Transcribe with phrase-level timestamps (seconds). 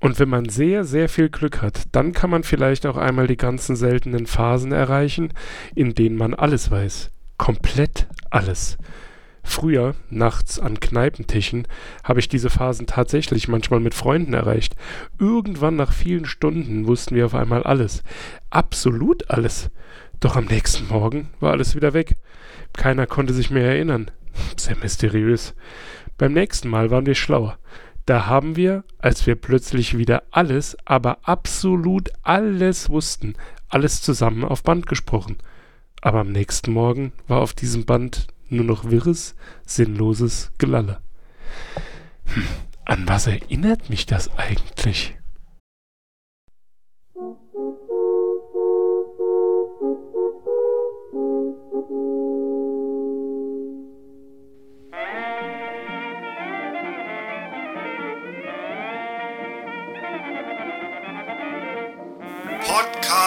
[0.00, 3.36] Und wenn man sehr, sehr viel Glück hat, dann kann man vielleicht auch einmal die
[3.36, 5.32] ganzen seltenen Phasen erreichen,
[5.74, 7.10] in denen man alles weiß.
[7.36, 8.78] Komplett alles.
[9.42, 11.66] Früher, nachts an Kneipentischen,
[12.04, 14.76] habe ich diese Phasen tatsächlich manchmal mit Freunden erreicht.
[15.18, 18.02] Irgendwann nach vielen Stunden wussten wir auf einmal alles.
[18.50, 19.70] Absolut alles.
[20.20, 22.16] Doch am nächsten Morgen war alles wieder weg.
[22.74, 24.10] Keiner konnte sich mehr erinnern.
[24.56, 25.54] Sehr mysteriös.
[26.18, 27.58] Beim nächsten Mal waren wir schlauer.
[28.08, 33.34] Da haben wir, als wir plötzlich wieder alles, aber absolut alles wussten,
[33.68, 35.36] alles zusammen auf Band gesprochen.
[36.00, 39.34] Aber am nächsten Morgen war auf diesem Band nur noch wirres,
[39.66, 41.02] sinnloses Gelalle.
[42.32, 42.44] Hm,
[42.86, 45.17] an was erinnert mich das eigentlich?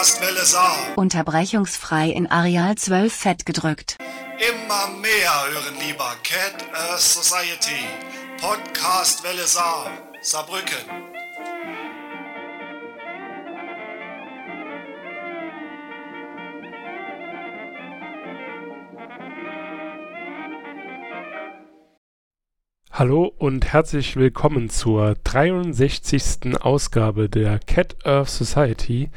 [0.01, 0.77] Podcastwelle Saar.
[0.95, 3.99] Unterbrechungsfrei in Areal 12 fett gedrückt.
[4.39, 7.85] Immer mehr hören lieber Cat Earth Society.
[8.41, 9.91] Podcastwelle Saar.
[10.23, 10.75] Saarbrücken.
[22.89, 26.59] Hallo und herzlich willkommen zur 63.
[26.59, 29.11] Ausgabe der Cat Earth Society,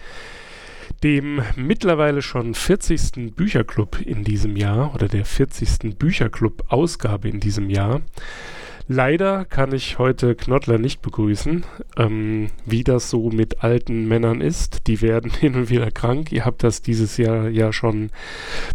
[1.02, 3.34] dem mittlerweile schon 40.
[3.34, 5.98] Bücherclub in diesem Jahr oder der 40.
[5.98, 8.02] Bücherclub-Ausgabe in diesem Jahr.
[8.86, 11.64] Leider kann ich heute Knottler nicht begrüßen,
[11.96, 14.86] ähm, wie das so mit alten Männern ist.
[14.88, 16.32] Die werden hin und wieder krank.
[16.32, 18.10] Ihr habt das dieses Jahr ja schon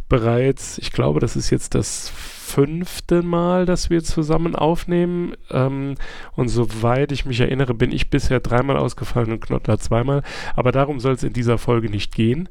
[0.08, 5.36] bereits, ich glaube, das ist jetzt das fünfte Mal, dass wir zusammen aufnehmen.
[5.52, 5.94] Ähm,
[6.36, 10.24] und soweit ich mich erinnere, bin ich bisher dreimal ausgefallen und Knottler zweimal.
[10.56, 12.50] Aber darum soll es in dieser Folge nicht gehen.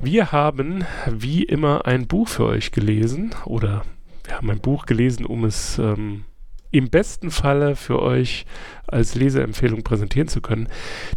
[0.00, 3.84] Wir haben wie immer ein Buch für euch gelesen oder
[4.24, 6.24] wir haben ein Buch gelesen, um es ähm,
[6.72, 8.46] im besten Falle für euch
[8.86, 10.68] als Leseempfehlung präsentieren zu können.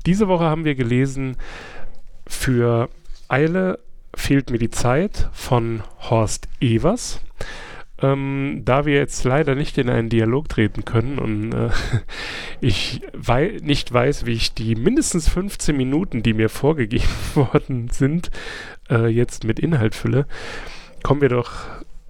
[0.05, 1.37] Diese Woche haben wir gelesen
[2.27, 2.89] für
[3.27, 3.79] Eile
[4.15, 7.21] fehlt mir die Zeit von Horst Evers.
[8.01, 11.69] Ähm, da wir jetzt leider nicht in einen Dialog treten können und äh,
[12.61, 18.31] ich wei nicht weiß, wie ich die mindestens 15 Minuten, die mir vorgegeben worden sind,
[18.89, 20.27] äh, jetzt mit Inhalt fülle,
[21.03, 21.53] kommen wir doch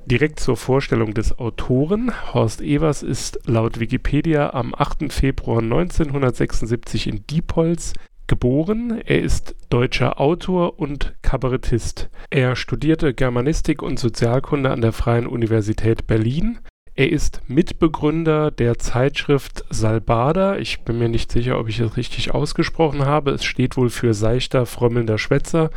[0.06, 2.12] direkt zur Vorstellung des Autoren.
[2.34, 5.12] Horst Evers ist laut Wikipedia am 8.
[5.12, 7.94] Februar 1976 in Diepholz
[8.28, 9.02] geboren.
[9.06, 12.10] Er ist deutscher Autor und Kabarettist.
[12.30, 16.60] Er studierte Germanistik und Sozialkunde an der Freien Universität Berlin.
[16.98, 20.56] Er ist Mitbegründer der Zeitschrift Salbada.
[20.56, 23.32] Ich bin mir nicht sicher, ob ich es richtig ausgesprochen habe.
[23.32, 25.72] Es steht wohl für seichter, frömmelnder Schwätzer.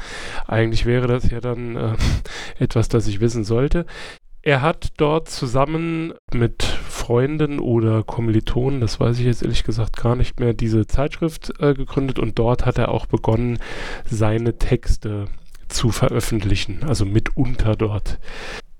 [0.46, 1.96] Eigentlich wäre das ja dann äh,
[2.60, 3.84] etwas, das ich wissen sollte.
[4.42, 10.14] Er hat dort zusammen mit Freunden oder Kommilitonen, das weiß ich jetzt ehrlich gesagt gar
[10.14, 13.58] nicht mehr, diese Zeitschrift äh, gegründet und dort hat er auch begonnen,
[14.04, 15.26] seine Texte
[15.68, 18.18] zu veröffentlichen, also mitunter dort.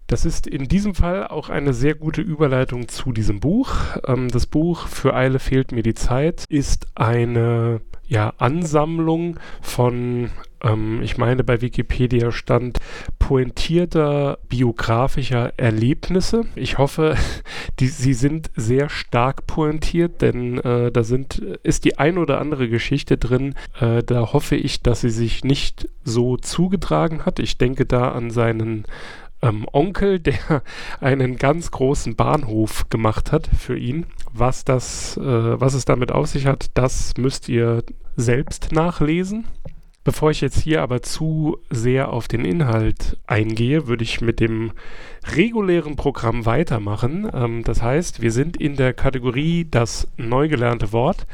[0.06, 3.74] Das ist in diesem Fall auch eine sehr gute Überleitung zu diesem Buch.
[4.06, 10.30] Ähm, das Buch Für Eile fehlt mir die Zeit ist eine ja, Ansammlung von,
[10.62, 12.78] ähm, ich meine bei Wikipedia stand,
[13.18, 16.46] pointierter biografischer Erlebnisse.
[16.54, 17.16] Ich hoffe,
[17.80, 22.68] die, sie sind sehr stark pointiert, denn äh, da sind, ist die ein oder andere
[22.68, 23.54] Geschichte drin.
[23.80, 27.38] Äh, da hoffe ich, dass sie sich nicht so zugetragen hat.
[27.38, 28.84] Ich denke da an seinen
[29.42, 30.62] ähm, Onkel, der
[31.00, 34.06] einen ganz großen Bahnhof gemacht hat für ihn.
[34.32, 35.20] Was das, äh,
[35.60, 37.82] was es damit auf sich hat, das müsst ihr
[38.16, 39.46] selbst nachlesen.
[40.08, 44.72] Bevor ich jetzt hier aber zu sehr auf den Inhalt eingehe, würde ich mit dem
[45.36, 47.30] regulären Programm weitermachen.
[47.30, 51.26] Ähm, das heißt, wir sind in der Kategorie das neu gelernte Wort.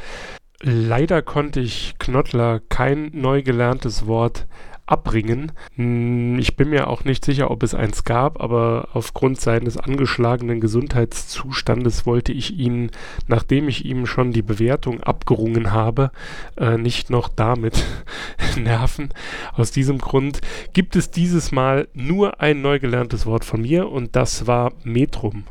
[0.61, 4.49] Leider konnte ich Knottler kein neu gelerntes Wort
[4.87, 5.53] abbringen.
[5.77, 10.61] Hm, ich bin mir auch nicht sicher, ob es eins gab, aber aufgrund seines angeschlagenen
[10.61, 12.91] Gesundheitszustandes wollte ich ihn,
[13.27, 16.11] nachdem ich ihm schon die Bewertung abgerungen habe,
[16.57, 17.85] äh, nicht noch damit
[18.57, 19.09] nerven.
[19.55, 20.41] Aus diesem Grund
[20.73, 25.45] gibt es dieses Mal nur ein neu gelerntes Wort von mir und das war Metrum.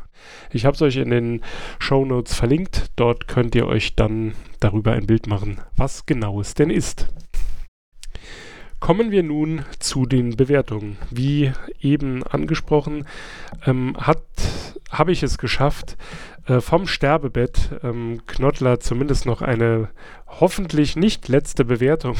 [0.51, 1.41] Ich habe es euch in den
[1.79, 2.91] Show Notes verlinkt.
[2.95, 7.07] Dort könnt ihr euch dann darüber ein Bild machen, was genau es denn ist.
[8.83, 10.97] Kommen wir nun zu den Bewertungen.
[11.09, 13.07] Wie eben angesprochen,
[13.65, 13.95] ähm,
[14.91, 15.95] habe ich es geschafft,
[16.47, 19.87] äh, vom Sterbebett ähm, Knottler zumindest noch eine
[20.27, 22.17] hoffentlich nicht letzte Bewertung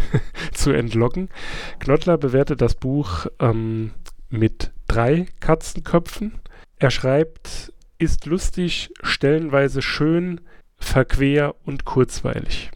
[0.52, 1.30] zu entlocken.
[1.78, 3.92] Knottler bewertet das Buch ähm,
[4.28, 6.40] mit drei Katzenköpfen.
[6.78, 10.42] Er schreibt, ist lustig, stellenweise schön,
[10.76, 12.70] verquer und kurzweilig.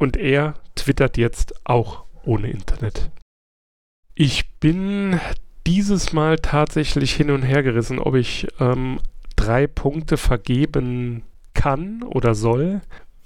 [0.00, 3.10] Und er twittert jetzt auch ohne Internet.
[4.14, 5.20] Ich bin
[5.66, 9.00] dieses Mal tatsächlich hin und her gerissen, ob ich ähm,
[9.36, 11.22] drei Punkte vergeben
[11.54, 12.80] kann oder soll,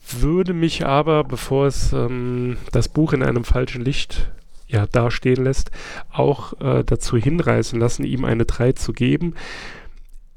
[0.08, 4.30] würde mich aber, bevor es ähm, das Buch in einem falschen Licht
[4.68, 5.70] ja, dastehen lässt,
[6.12, 9.34] auch äh, dazu hinreißen lassen, ihm eine 3 zu geben.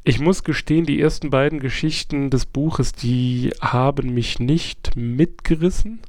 [0.04, 6.00] Ich muss gestehen, die ersten beiden Geschichten des Buches, die haben mich nicht mitgerissen.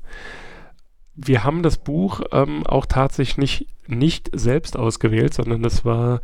[1.23, 6.21] Wir haben das Buch ähm, auch tatsächlich nicht, nicht selbst ausgewählt, sondern das war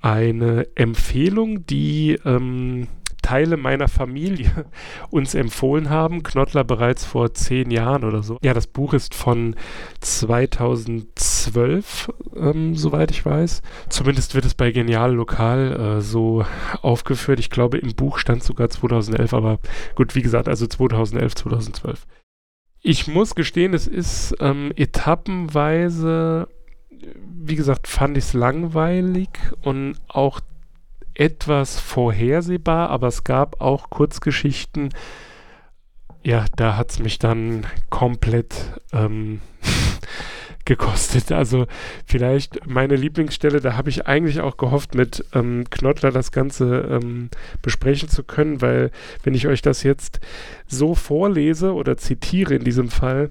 [0.00, 2.88] eine Empfehlung, die ähm,
[3.26, 4.66] Teile meiner Familie
[5.10, 6.22] uns empfohlen haben.
[6.22, 8.38] Knottler bereits vor zehn Jahren oder so.
[8.42, 9.56] Ja, das Buch ist von
[10.00, 13.62] 2012, ähm, soweit ich weiß.
[13.88, 16.44] Zumindest wird es bei Genial Lokal äh, so
[16.82, 17.40] aufgeführt.
[17.40, 19.58] Ich glaube, im Buch stand sogar 2011, aber
[19.96, 22.06] gut, wie gesagt, also 2011, 2012.
[22.88, 26.46] Ich muss gestehen, es ist ähm, etappenweise,
[26.88, 29.30] wie gesagt, fand ich es langweilig
[29.62, 30.38] und auch
[31.12, 34.90] etwas vorhersehbar, aber es gab auch Kurzgeschichten,
[36.22, 38.54] ja, da hat es mich dann komplett
[38.92, 39.40] ähm,
[40.66, 41.32] gekostet.
[41.32, 41.66] Also
[42.04, 47.30] vielleicht meine Lieblingsstelle, da habe ich eigentlich auch gehofft, mit ähm, Knottler das Ganze ähm,
[47.62, 48.90] besprechen zu können, weil
[49.22, 50.20] wenn ich euch das jetzt
[50.66, 53.30] so vorlese oder zitiere in diesem Fall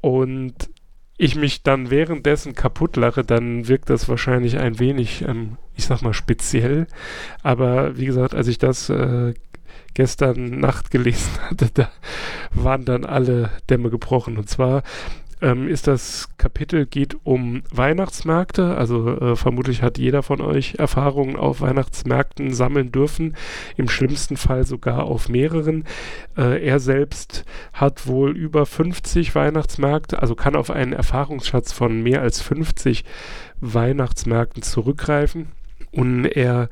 [0.00, 0.70] und
[1.18, 6.02] ich mich dann währenddessen kaputt lache, dann wirkt das wahrscheinlich ein wenig, ähm, ich sag
[6.02, 6.88] mal, speziell.
[7.42, 9.34] Aber wie gesagt, als ich das äh,
[9.94, 11.90] gestern Nacht gelesen hatte, da
[12.52, 14.36] waren dann alle Dämme gebrochen.
[14.36, 14.82] Und zwar
[15.42, 18.76] ähm, ist das Kapitel geht um Weihnachtsmärkte.
[18.76, 23.36] Also äh, vermutlich hat jeder von euch Erfahrungen auf Weihnachtsmärkten sammeln dürfen.
[23.76, 25.84] Im schlimmsten Fall sogar auf mehreren.
[26.36, 32.22] Äh, er selbst hat wohl über 50 Weihnachtsmärkte, also kann auf einen Erfahrungsschatz von mehr
[32.22, 33.04] als 50
[33.60, 35.48] Weihnachtsmärkten zurückgreifen.
[35.90, 36.68] Und er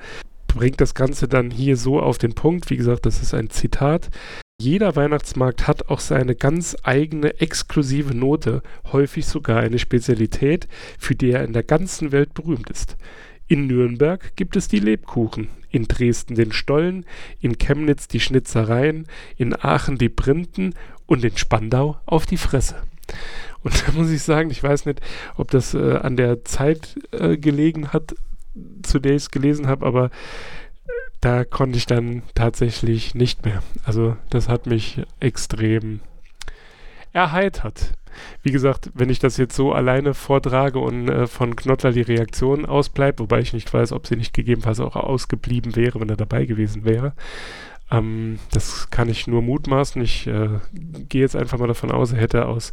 [0.47, 2.71] bringt das Ganze dann hier so auf den Punkt.
[2.71, 4.11] Wie gesagt, das ist ein Zitat.
[4.61, 8.63] Jeder Weihnachtsmarkt hat auch seine ganz eigene exklusive Note,
[8.93, 10.69] häufig sogar eine Spezialität,
[10.99, 12.99] für die er in der ganzen Welt berühmt ist.
[13.49, 17.07] In Nürnberg gibt es die Lebkuchen, in Dresden den Stollen,
[17.41, 19.07] in Chemnitz die Schnitzereien,
[19.39, 20.75] in Aachen die Printen
[21.07, 22.83] und in Spandau auf die Fresse.
[23.63, 25.01] Und da muss ich sagen, ich weiß nicht,
[25.39, 28.15] ob das äh, an der Zeit äh, gelegen hat,
[28.83, 30.11] zu der ich es gelesen habe, aber
[31.21, 33.63] da konnte ich dann tatsächlich nicht mehr.
[33.85, 36.01] Also das hat mich extrem
[37.13, 37.95] erheitert.
[38.43, 42.67] Wie gesagt, wenn ich das jetzt so alleine vortrage und äh, von Knottler die Reaktion
[42.67, 46.45] ausbleibt, wobei ich nicht weiß, ob sie nicht gegebenenfalls auch ausgeblieben wäre, wenn er dabei
[46.45, 47.13] gewesen wäre,
[47.91, 50.01] ähm, das kann ich nur mutmaßen.
[50.03, 50.49] Ich äh,
[51.09, 52.73] gehe jetzt einfach mal davon aus, er hätte aus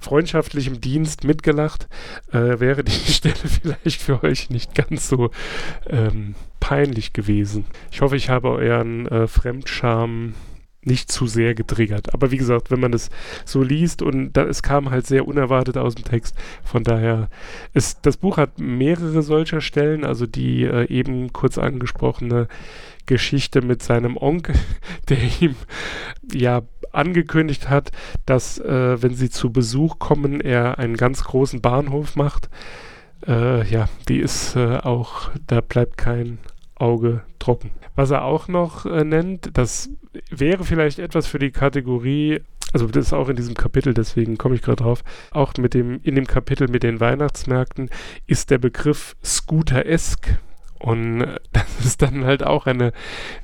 [0.00, 1.88] freundschaftlichem Dienst mitgelacht.
[2.32, 5.30] Äh, wäre die Stelle vielleicht für euch nicht ganz so
[5.88, 7.66] ähm, peinlich gewesen.
[7.90, 10.34] Ich hoffe, ich habe euren äh, Fremdscham
[10.86, 12.12] nicht zu sehr getriggert.
[12.14, 13.10] Aber wie gesagt, wenn man das
[13.44, 17.28] so liest und da, es kam halt sehr unerwartet aus dem Text, von daher
[17.72, 22.48] ist das Buch hat mehrere solcher Stellen, also die äh, eben kurz angesprochene
[23.06, 24.54] Geschichte mit seinem Onkel,
[25.08, 25.56] der ihm
[26.32, 27.90] ja angekündigt hat,
[28.24, 32.48] dass äh, wenn sie zu Besuch kommen, er einen ganz großen Bahnhof macht.
[33.26, 36.38] Äh, ja, die ist äh, auch, da bleibt kein
[36.76, 37.70] Auge trocken.
[37.96, 39.90] Was er auch noch äh, nennt, das
[40.30, 42.40] wäre vielleicht etwas für die Kategorie
[42.72, 46.00] also das ist auch in diesem Kapitel, deswegen komme ich gerade drauf, auch mit dem,
[46.02, 47.88] in dem Kapitel mit den Weihnachtsmärkten
[48.26, 50.38] ist der Begriff Scooter-esque
[50.84, 52.92] und äh, das ist dann halt auch eine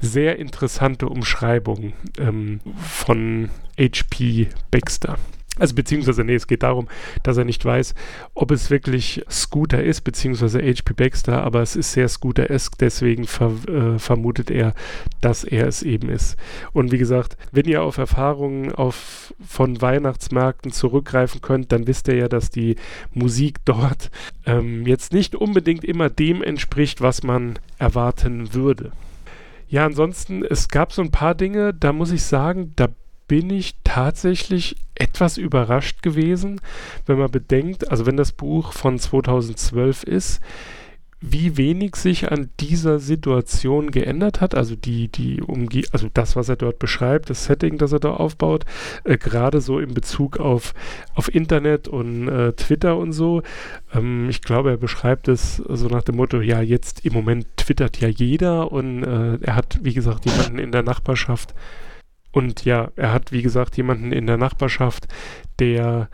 [0.01, 4.49] sehr interessante Umschreibung ähm, von H.P.
[4.71, 5.17] Baxter.
[5.61, 6.89] Also beziehungsweise, nee, es geht darum,
[7.23, 7.95] dass er nicht weiß,
[8.35, 13.53] ob es wirklich Scooter ist, beziehungsweise HP Baxter, aber es ist sehr Scooter-esque, deswegen ver
[13.69, 14.75] äh, vermutet er,
[15.21, 16.39] dass er es eben ist.
[16.73, 22.17] Und wie gesagt, wenn ihr auf Erfahrungen auf, von Weihnachtsmärkten zurückgreifen könnt, dann wisst ihr
[22.17, 22.77] ja, dass die
[23.13, 24.11] Musik dort
[24.47, 28.93] ähm, jetzt nicht unbedingt immer dem entspricht, was man erwarten würde.
[29.69, 32.89] Ja, ansonsten, es gab so ein paar Dinge, da muss ich sagen, da
[33.31, 36.61] bin ich tatsächlich etwas überrascht gewesen,
[37.07, 40.41] wenn man bedenkt, also wenn das Buch von 2012 ist,
[41.21, 46.49] wie wenig sich an dieser Situation geändert hat, also die, die umge also das, was
[46.49, 48.65] er dort beschreibt, das Setting, das er da aufbaut,
[49.05, 50.75] äh, gerade so in Bezug auf,
[51.15, 53.43] auf Internet und äh, Twitter und so.
[53.95, 58.01] Ähm, ich glaube, er beschreibt es so nach dem Motto, ja, jetzt im Moment twittert
[58.01, 61.55] ja jeder und äh, er hat, wie gesagt, jemanden in der Nachbarschaft
[62.33, 65.09] und ja, er hat, wie gesagt, jemanden in der Nachbarschaft,
[65.59, 66.09] der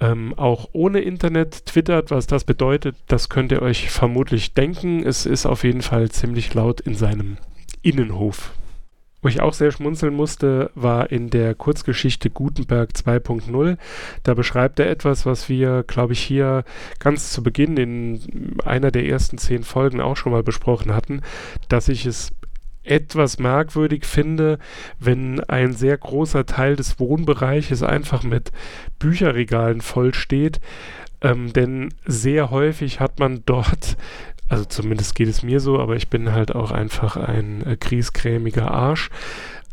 [0.00, 2.10] ähm, auch ohne Internet twittert.
[2.10, 5.04] Was das bedeutet, das könnt ihr euch vermutlich denken.
[5.04, 7.36] Es ist auf jeden Fall ziemlich laut in seinem
[7.82, 8.52] Innenhof.
[9.20, 13.76] Wo ich auch sehr schmunzeln musste, war in der Kurzgeschichte Gutenberg 2.0.
[14.22, 16.62] Da beschreibt er etwas, was wir, glaube ich, hier
[17.00, 21.22] ganz zu Beginn in einer der ersten zehn Folgen auch schon mal besprochen hatten,
[21.68, 22.30] dass ich es
[22.90, 24.58] etwas merkwürdig finde,
[24.98, 28.52] wenn ein sehr großer Teil des Wohnbereiches einfach mit
[28.98, 30.60] Bücherregalen vollsteht.
[31.20, 33.96] Ähm, denn sehr häufig hat man dort,
[34.48, 38.70] also zumindest geht es mir so, aber ich bin halt auch einfach ein äh, griesgrämiger
[38.70, 39.10] Arsch,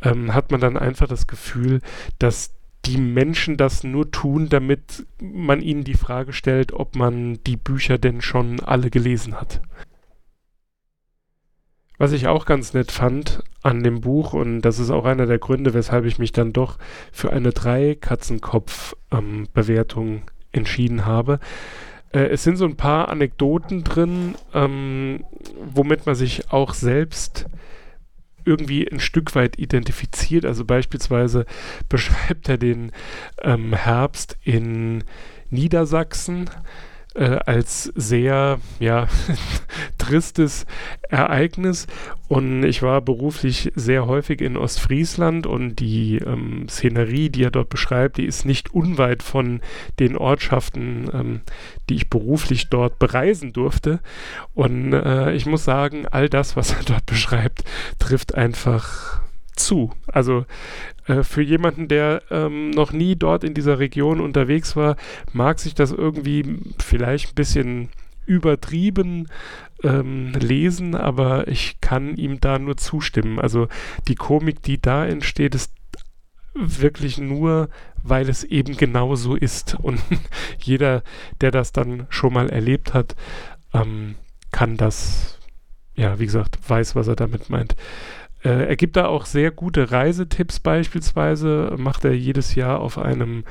[0.01, 1.81] ähm, hat man dann einfach das Gefühl,
[2.19, 2.51] dass
[2.85, 7.97] die Menschen das nur tun, damit man ihnen die Frage stellt, ob man die Bücher
[7.97, 9.61] denn schon alle gelesen hat.
[11.97, 15.39] Was ich auch ganz nett fand an dem Buch, und das ist auch einer der
[15.39, 16.77] Gründe, weshalb ich mich dann doch
[17.11, 20.21] für eine Drei-Katzenkopf-Bewertung ähm,
[20.51, 21.39] entschieden habe.
[22.11, 25.25] Äh, es sind so ein paar Anekdoten drin, ähm,
[25.63, 27.47] womit man sich auch selbst
[28.45, 30.45] irgendwie ein Stück weit identifiziert.
[30.45, 31.45] Also beispielsweise
[31.89, 32.91] beschreibt er den
[33.41, 35.03] ähm, Herbst in
[35.49, 36.49] Niedersachsen
[37.15, 39.07] äh, als sehr, ja,
[39.97, 40.65] tristes
[41.09, 41.87] Ereignis.
[42.27, 47.69] Und ich war beruflich sehr häufig in Ostfriesland und die ähm, Szenerie, die er dort
[47.69, 49.61] beschreibt, die ist nicht unweit von
[49.99, 51.41] den Ortschaften, ähm,
[51.89, 53.99] die ich beruflich dort bereisen durfte.
[54.53, 57.63] Und äh, ich muss sagen, all das, was er dort beschreibt,
[57.99, 59.24] trifft einfach
[59.55, 59.91] zu.
[60.07, 60.45] Also
[61.07, 64.95] äh, für jemanden, der ähm, noch nie dort in dieser Region unterwegs war,
[65.33, 67.89] mag sich das irgendwie vielleicht ein bisschen
[68.25, 69.27] übertrieben
[69.83, 73.39] ähm, lesen, aber ich kann ihm da nur zustimmen.
[73.39, 73.67] Also
[74.07, 75.71] die Komik, die da entsteht, ist
[76.55, 77.69] wirklich nur,
[78.01, 79.75] weil es eben genau so ist.
[79.81, 80.01] Und
[80.59, 81.03] jeder,
[81.41, 83.15] der das dann schon mal erlebt hat,
[83.73, 84.15] ähm,
[84.51, 85.37] kann das,
[85.95, 87.75] ja, wie gesagt, weiß, was er damit meint.
[88.45, 93.43] Äh, er gibt da auch sehr gute Reisetipps beispielsweise, macht er jedes Jahr auf einem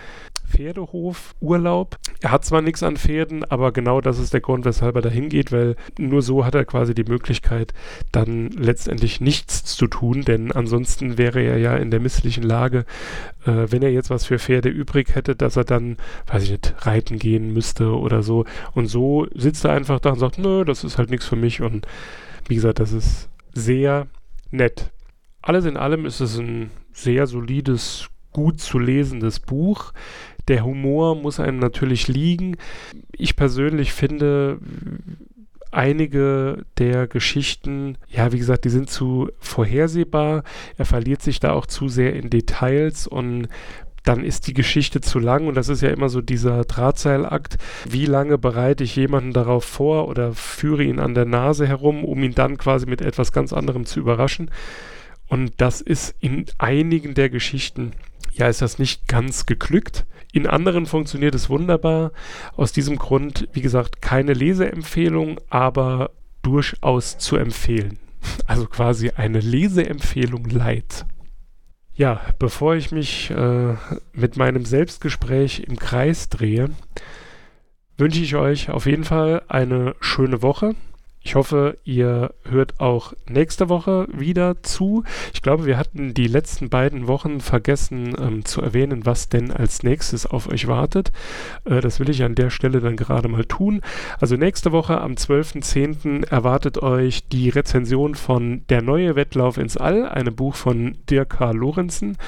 [0.49, 1.99] Pferdehof Urlaub.
[2.21, 5.09] Er hat zwar nichts an Pferden, aber genau das ist der Grund, weshalb er da
[5.09, 7.75] hingeht, weil nur so hat er quasi die Möglichkeit,
[8.13, 12.85] dann letztendlich nichts zu tun, denn ansonsten wäre er ja in der misslichen Lage,
[13.47, 15.97] äh, wenn er jetzt was für Pferde übrig hätte, dass er dann,
[16.29, 18.45] weiß ich nicht, reiten gehen müsste oder so.
[18.75, 21.63] Und so sitzt er einfach da und sagt, nö, das ist halt nichts für mich
[21.63, 21.89] und
[22.47, 24.07] wie gesagt, das ist sehr
[24.55, 24.93] nett.
[25.43, 29.93] Alles in allem ist es ein sehr solides, gut zu lesendes Buch.
[30.49, 32.57] Der Humor muss einem natürlich liegen.
[33.13, 34.59] Ich persönlich finde
[35.71, 40.45] einige der Geschichten, ja, wie gesagt, die sind zu vorhersehbar.
[40.79, 43.49] Er verliert sich da auch zu sehr in Details und
[44.05, 47.57] dann ist die Geschichte zu lang und das ist ja immer so dieser Drahtseilakt.
[47.89, 52.23] Wie lange bereite ich jemanden darauf vor oder führe ihn an der Nase herum, um
[52.23, 54.51] ihn dann quasi mit etwas ganz anderem zu überraschen?
[55.27, 57.93] Und das ist in einigen der Geschichten,
[58.35, 60.07] ja, ist das nicht ganz geglückt.
[60.33, 62.13] In anderen funktioniert es wunderbar.
[62.57, 66.11] Aus diesem Grund, wie gesagt, keine Leseempfehlung, aber
[66.43, 67.99] durchaus zu empfehlen.
[68.47, 71.05] Also quasi eine Leseempfehlung light.
[71.97, 73.75] Ja, bevor ich mich äh,
[74.13, 76.71] mit meinem Selbstgespräch im Kreis drehe,
[77.97, 80.75] wünsche ich euch auf jeden Fall eine schöne Woche.
[81.27, 85.05] Ich hoffe, ihr hört auch nächste Woche wieder zu.
[85.33, 89.83] Ich glaube, wir hatten die letzten beiden Wochen vergessen ähm, zu erwähnen, was denn als
[89.83, 91.13] nächstes auf euch wartet.
[91.65, 93.81] Äh, das will ich an der Stelle dann gerade mal tun.
[94.21, 96.29] Also nächste Woche am 12.10.
[96.29, 101.53] erwartet euch die Rezension von Der neue Wettlauf ins All, einem Buch von Dirk K.
[101.53, 102.19] Lorenzen.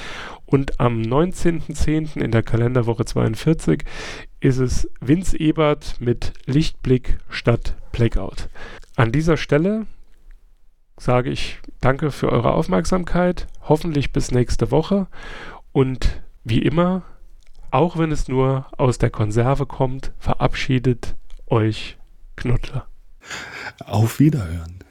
[0.47, 2.19] Und am 19.10.
[2.19, 3.83] in der Kalenderwoche 42
[4.39, 8.47] ist es Vince Ebert mit Lichtblick statt Blackout.
[8.97, 9.85] An dieser Stelle
[10.97, 15.05] sage ich danke für eure Aufmerksamkeit, hoffentlich bis nächste Woche
[15.71, 17.03] und wie immer,
[17.69, 21.99] auch wenn es nur aus der Konserve kommt, verabschiedet euch
[22.37, 22.87] Knuddler.
[23.85, 24.76] Auf Wiederhören.